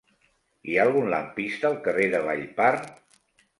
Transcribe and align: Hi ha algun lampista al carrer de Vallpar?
Hi 0.71 0.77
ha 0.79 0.85
algun 0.85 1.09
lampista 1.15 1.71
al 1.71 1.79
carrer 1.89 2.09
de 2.17 2.25
Vallpar? 2.31 2.73